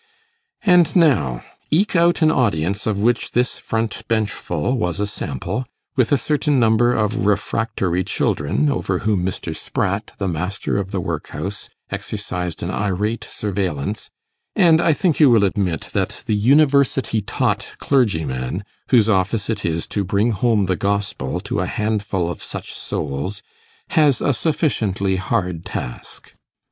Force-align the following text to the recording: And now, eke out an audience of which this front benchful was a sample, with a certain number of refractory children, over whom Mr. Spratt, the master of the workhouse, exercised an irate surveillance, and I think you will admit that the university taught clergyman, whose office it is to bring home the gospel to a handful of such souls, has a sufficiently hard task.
And 0.63 0.95
now, 0.95 1.43
eke 1.69 1.95
out 1.95 2.23
an 2.23 2.31
audience 2.31 2.87
of 2.87 3.03
which 3.03 3.33
this 3.33 3.59
front 3.59 4.01
benchful 4.07 4.75
was 4.75 4.99
a 4.99 5.05
sample, 5.05 5.67
with 5.95 6.11
a 6.11 6.17
certain 6.17 6.59
number 6.59 6.91
of 6.95 7.27
refractory 7.27 8.03
children, 8.03 8.67
over 8.71 8.97
whom 9.05 9.23
Mr. 9.23 9.55
Spratt, 9.55 10.13
the 10.17 10.27
master 10.27 10.77
of 10.79 10.89
the 10.89 10.99
workhouse, 10.99 11.69
exercised 11.91 12.63
an 12.63 12.71
irate 12.71 13.27
surveillance, 13.29 14.09
and 14.55 14.81
I 14.81 14.91
think 14.93 15.19
you 15.19 15.29
will 15.29 15.45
admit 15.45 15.89
that 15.93 16.23
the 16.25 16.33
university 16.35 17.21
taught 17.21 17.67
clergyman, 17.77 18.63
whose 18.89 19.07
office 19.07 19.51
it 19.51 19.63
is 19.63 19.85
to 19.89 20.03
bring 20.03 20.31
home 20.31 20.65
the 20.65 20.75
gospel 20.75 21.39
to 21.41 21.59
a 21.59 21.67
handful 21.67 22.27
of 22.27 22.41
such 22.41 22.73
souls, 22.73 23.43
has 23.91 24.19
a 24.19 24.33
sufficiently 24.33 25.17
hard 25.17 25.63
task. 25.63 26.33